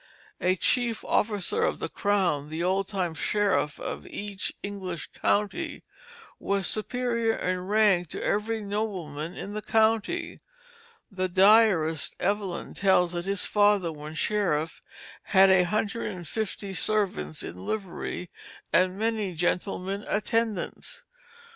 [0.39, 5.83] As chief officer of the Crown, the old time sheriff of each English county
[6.39, 10.39] was superior in rank to every nobleman in the county.
[11.11, 14.81] The diarist Evelyn tells that his father when sheriff
[15.37, 18.31] had a hundred and fifty servants in livery,
[18.73, 21.03] and many gentleman attendants.